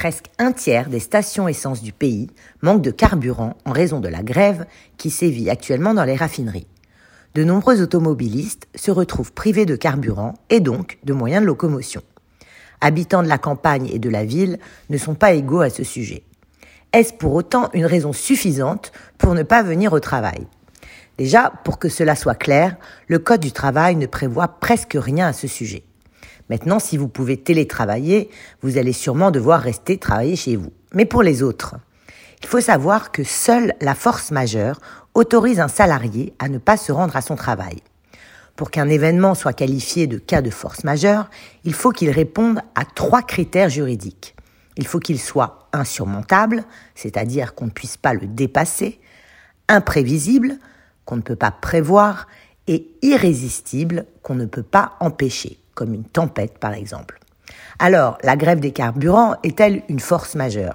Presque 0.00 0.30
un 0.38 0.52
tiers 0.52 0.88
des 0.88 0.98
stations 0.98 1.46
essence 1.46 1.82
du 1.82 1.92
pays 1.92 2.28
manquent 2.62 2.80
de 2.80 2.90
carburant 2.90 3.58
en 3.66 3.72
raison 3.72 4.00
de 4.00 4.08
la 4.08 4.22
grève 4.22 4.64
qui 4.96 5.10
sévit 5.10 5.50
actuellement 5.50 5.92
dans 5.92 6.04
les 6.04 6.16
raffineries. 6.16 6.66
De 7.34 7.44
nombreux 7.44 7.82
automobilistes 7.82 8.66
se 8.74 8.90
retrouvent 8.90 9.34
privés 9.34 9.66
de 9.66 9.76
carburant 9.76 10.32
et 10.48 10.60
donc 10.60 10.96
de 11.04 11.12
moyens 11.12 11.42
de 11.42 11.46
locomotion. 11.48 12.00
Habitants 12.80 13.22
de 13.22 13.28
la 13.28 13.36
campagne 13.36 13.90
et 13.92 13.98
de 13.98 14.08
la 14.08 14.24
ville 14.24 14.58
ne 14.88 14.96
sont 14.96 15.14
pas 15.14 15.34
égaux 15.34 15.60
à 15.60 15.68
ce 15.68 15.84
sujet. 15.84 16.22
Est-ce 16.94 17.12
pour 17.12 17.34
autant 17.34 17.68
une 17.74 17.84
raison 17.84 18.14
suffisante 18.14 18.92
pour 19.18 19.34
ne 19.34 19.42
pas 19.42 19.62
venir 19.62 19.92
au 19.92 20.00
travail? 20.00 20.46
Déjà, 21.18 21.52
pour 21.62 21.78
que 21.78 21.90
cela 21.90 22.16
soit 22.16 22.36
clair, 22.36 22.76
le 23.06 23.18
Code 23.18 23.40
du 23.40 23.52
travail 23.52 23.96
ne 23.96 24.06
prévoit 24.06 24.48
presque 24.48 24.96
rien 24.98 25.26
à 25.26 25.34
ce 25.34 25.46
sujet. 25.46 25.84
Maintenant, 26.50 26.80
si 26.80 26.96
vous 26.96 27.06
pouvez 27.06 27.36
télétravailler, 27.36 28.28
vous 28.60 28.76
allez 28.76 28.92
sûrement 28.92 29.30
devoir 29.30 29.60
rester 29.60 29.98
travailler 29.98 30.34
chez 30.34 30.56
vous. 30.56 30.72
Mais 30.92 31.04
pour 31.04 31.22
les 31.22 31.44
autres, 31.44 31.76
il 32.42 32.48
faut 32.48 32.60
savoir 32.60 33.12
que 33.12 33.22
seule 33.22 33.72
la 33.80 33.94
force 33.94 34.32
majeure 34.32 34.80
autorise 35.14 35.60
un 35.60 35.68
salarié 35.68 36.34
à 36.40 36.48
ne 36.48 36.58
pas 36.58 36.76
se 36.76 36.90
rendre 36.90 37.14
à 37.14 37.22
son 37.22 37.36
travail. 37.36 37.76
Pour 38.56 38.72
qu'un 38.72 38.88
événement 38.88 39.36
soit 39.36 39.52
qualifié 39.52 40.08
de 40.08 40.18
cas 40.18 40.42
de 40.42 40.50
force 40.50 40.82
majeure, 40.82 41.30
il 41.62 41.72
faut 41.72 41.92
qu'il 41.92 42.10
réponde 42.10 42.60
à 42.74 42.84
trois 42.84 43.22
critères 43.22 43.70
juridiques. 43.70 44.34
Il 44.76 44.88
faut 44.88 44.98
qu'il 44.98 45.20
soit 45.20 45.68
insurmontable, 45.72 46.64
c'est-à-dire 46.96 47.54
qu'on 47.54 47.66
ne 47.66 47.70
puisse 47.70 47.96
pas 47.96 48.12
le 48.12 48.26
dépasser, 48.26 49.00
imprévisible, 49.68 50.58
qu'on 51.04 51.16
ne 51.16 51.22
peut 51.22 51.36
pas 51.36 51.52
prévoir, 51.52 52.26
et 52.66 52.88
irrésistible, 53.02 54.06
qu'on 54.22 54.34
ne 54.34 54.46
peut 54.46 54.64
pas 54.64 54.96
empêcher 54.98 55.60
comme 55.80 55.94
une 55.94 56.04
tempête 56.04 56.58
par 56.58 56.74
exemple. 56.74 57.18
Alors, 57.78 58.18
la 58.22 58.36
grève 58.36 58.60
des 58.60 58.70
carburants 58.70 59.36
est-elle 59.42 59.80
une 59.88 59.98
force 59.98 60.34
majeure? 60.34 60.74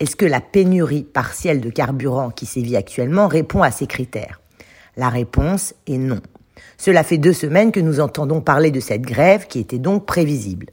Est-ce 0.00 0.16
que 0.16 0.26
la 0.26 0.40
pénurie 0.40 1.04
partielle 1.04 1.60
de 1.60 1.70
carburant 1.70 2.30
qui 2.30 2.44
sévit 2.44 2.74
actuellement 2.74 3.28
répond 3.28 3.62
à 3.62 3.70
ces 3.70 3.86
critères? 3.86 4.40
La 4.96 5.10
réponse 5.10 5.74
est 5.86 5.96
non. 5.96 6.18
Cela 6.76 7.04
fait 7.04 7.18
deux 7.18 7.32
semaines 7.32 7.70
que 7.70 7.78
nous 7.78 8.00
entendons 8.00 8.40
parler 8.40 8.72
de 8.72 8.80
cette 8.80 9.02
grève 9.02 9.46
qui 9.46 9.60
était 9.60 9.78
donc 9.78 10.06
prévisible. 10.06 10.66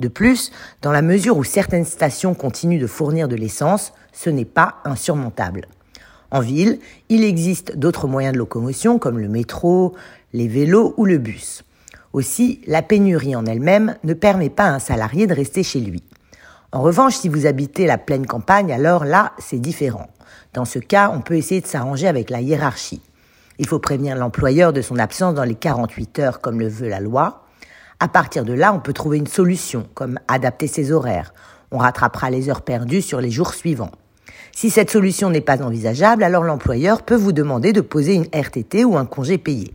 De 0.00 0.08
plus, 0.08 0.50
dans 0.80 0.90
la 0.90 1.02
mesure 1.02 1.36
où 1.36 1.44
certaines 1.44 1.84
stations 1.84 2.32
continuent 2.32 2.80
de 2.80 2.86
fournir 2.86 3.28
de 3.28 3.36
l'essence, 3.36 3.92
ce 4.14 4.30
n'est 4.30 4.46
pas 4.46 4.76
insurmontable. 4.86 5.66
En 6.30 6.40
ville, 6.40 6.78
il 7.10 7.24
existe 7.24 7.76
d'autres 7.76 8.08
moyens 8.08 8.32
de 8.32 8.38
locomotion 8.38 8.98
comme 8.98 9.18
le 9.18 9.28
métro, 9.28 9.94
les 10.32 10.48
vélos 10.48 10.94
ou 10.96 11.04
le 11.04 11.18
bus. 11.18 11.62
Aussi, 12.12 12.60
la 12.66 12.82
pénurie 12.82 13.34
en 13.34 13.46
elle-même 13.46 13.96
ne 14.04 14.12
permet 14.14 14.50
pas 14.50 14.64
à 14.64 14.74
un 14.74 14.78
salarié 14.78 15.26
de 15.26 15.34
rester 15.34 15.62
chez 15.62 15.80
lui. 15.80 16.02
En 16.70 16.82
revanche, 16.82 17.16
si 17.16 17.28
vous 17.28 17.46
habitez 17.46 17.86
la 17.86 17.98
pleine 17.98 18.26
campagne, 18.26 18.72
alors 18.72 19.04
là, 19.04 19.32
c'est 19.38 19.58
différent. 19.58 20.08
Dans 20.52 20.64
ce 20.64 20.78
cas, 20.78 21.10
on 21.14 21.20
peut 21.20 21.36
essayer 21.36 21.60
de 21.60 21.66
s'arranger 21.66 22.08
avec 22.08 22.28
la 22.30 22.40
hiérarchie. 22.40 23.02
Il 23.58 23.66
faut 23.66 23.78
prévenir 23.78 24.16
l'employeur 24.16 24.72
de 24.72 24.82
son 24.82 24.98
absence 24.98 25.34
dans 25.34 25.44
les 25.44 25.54
48 25.54 26.18
heures 26.18 26.40
comme 26.40 26.60
le 26.60 26.68
veut 26.68 26.88
la 26.88 27.00
loi. 27.00 27.44
À 28.00 28.08
partir 28.08 28.44
de 28.44 28.52
là, 28.52 28.72
on 28.74 28.80
peut 28.80 28.92
trouver 28.92 29.18
une 29.18 29.26
solution, 29.26 29.86
comme 29.94 30.18
adapter 30.28 30.66
ses 30.66 30.92
horaires. 30.92 31.32
On 31.70 31.78
rattrapera 31.78 32.30
les 32.30 32.50
heures 32.50 32.62
perdues 32.62 33.02
sur 33.02 33.20
les 33.20 33.30
jours 33.30 33.54
suivants. 33.54 33.92
Si 34.54 34.68
cette 34.68 34.90
solution 34.90 35.30
n'est 35.30 35.40
pas 35.40 35.62
envisageable, 35.62 36.24
alors 36.24 36.44
l'employeur 36.44 37.02
peut 37.02 37.16
vous 37.16 37.32
demander 37.32 37.72
de 37.72 37.80
poser 37.80 38.14
une 38.14 38.28
RTT 38.34 38.84
ou 38.84 38.96
un 38.98 39.06
congé 39.06 39.38
payé. 39.38 39.74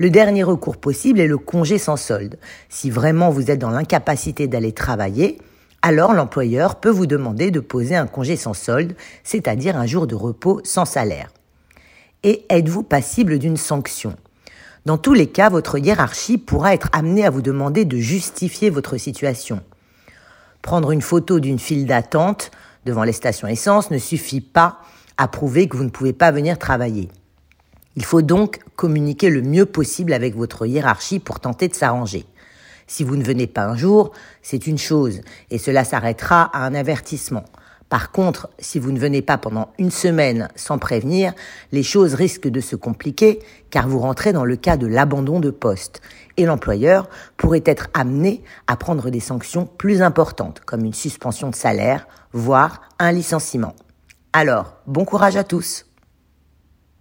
Le 0.00 0.10
dernier 0.10 0.44
recours 0.44 0.76
possible 0.76 1.18
est 1.18 1.26
le 1.26 1.38
congé 1.38 1.76
sans 1.76 1.96
solde. 1.96 2.38
Si 2.68 2.88
vraiment 2.88 3.30
vous 3.30 3.50
êtes 3.50 3.58
dans 3.58 3.70
l'incapacité 3.70 4.46
d'aller 4.46 4.70
travailler, 4.70 5.38
alors 5.82 6.12
l'employeur 6.12 6.76
peut 6.76 6.88
vous 6.88 7.06
demander 7.06 7.50
de 7.50 7.58
poser 7.58 7.96
un 7.96 8.06
congé 8.06 8.36
sans 8.36 8.54
solde, 8.54 8.94
c'est-à-dire 9.24 9.76
un 9.76 9.86
jour 9.86 10.06
de 10.06 10.14
repos 10.14 10.60
sans 10.62 10.84
salaire. 10.84 11.32
Et 12.22 12.46
êtes-vous 12.48 12.84
passible 12.84 13.40
d'une 13.40 13.56
sanction? 13.56 14.14
Dans 14.86 14.98
tous 14.98 15.14
les 15.14 15.26
cas, 15.26 15.50
votre 15.50 15.78
hiérarchie 15.78 16.38
pourra 16.38 16.74
être 16.74 16.88
amenée 16.92 17.26
à 17.26 17.30
vous 17.30 17.42
demander 17.42 17.84
de 17.84 17.96
justifier 17.96 18.70
votre 18.70 18.98
situation. 18.98 19.62
Prendre 20.62 20.92
une 20.92 21.02
photo 21.02 21.40
d'une 21.40 21.58
file 21.58 21.86
d'attente 21.86 22.52
devant 22.84 23.02
les 23.02 23.12
stations 23.12 23.48
essence 23.48 23.90
ne 23.90 23.98
suffit 23.98 24.40
pas 24.40 24.78
à 25.16 25.26
prouver 25.26 25.68
que 25.68 25.76
vous 25.76 25.84
ne 25.84 25.90
pouvez 25.90 26.12
pas 26.12 26.30
venir 26.30 26.56
travailler. 26.56 27.08
Il 27.98 28.04
faut 28.04 28.22
donc 28.22 28.60
communiquer 28.76 29.28
le 29.28 29.42
mieux 29.42 29.66
possible 29.66 30.12
avec 30.12 30.36
votre 30.36 30.66
hiérarchie 30.66 31.18
pour 31.18 31.40
tenter 31.40 31.66
de 31.66 31.74
s'arranger. 31.74 32.26
Si 32.86 33.02
vous 33.02 33.16
ne 33.16 33.24
venez 33.24 33.48
pas 33.48 33.64
un 33.64 33.76
jour, 33.76 34.12
c'est 34.40 34.68
une 34.68 34.78
chose, 34.78 35.20
et 35.50 35.58
cela 35.58 35.82
s'arrêtera 35.82 36.42
à 36.56 36.64
un 36.64 36.76
avertissement. 36.76 37.42
Par 37.88 38.12
contre, 38.12 38.50
si 38.60 38.78
vous 38.78 38.92
ne 38.92 39.00
venez 39.00 39.20
pas 39.20 39.36
pendant 39.36 39.72
une 39.80 39.90
semaine 39.90 40.48
sans 40.54 40.78
prévenir, 40.78 41.32
les 41.72 41.82
choses 41.82 42.14
risquent 42.14 42.46
de 42.46 42.60
se 42.60 42.76
compliquer 42.76 43.40
car 43.70 43.88
vous 43.88 43.98
rentrez 43.98 44.32
dans 44.32 44.44
le 44.44 44.54
cas 44.54 44.76
de 44.76 44.86
l'abandon 44.86 45.40
de 45.40 45.50
poste 45.50 46.00
et 46.36 46.46
l'employeur 46.46 47.08
pourrait 47.36 47.64
être 47.66 47.88
amené 47.94 48.44
à 48.68 48.76
prendre 48.76 49.10
des 49.10 49.18
sanctions 49.18 49.66
plus 49.66 50.02
importantes 50.02 50.60
comme 50.64 50.84
une 50.84 50.94
suspension 50.94 51.50
de 51.50 51.56
salaire, 51.56 52.06
voire 52.32 52.82
un 53.00 53.10
licenciement. 53.10 53.74
Alors, 54.32 54.76
bon 54.86 55.04
courage 55.04 55.36
à 55.36 55.42
tous 55.42 55.87